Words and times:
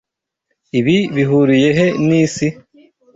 Ibi 0.79 0.97
bihuriye 1.15 1.69
he 1.77 1.87
nisi? 2.07 2.47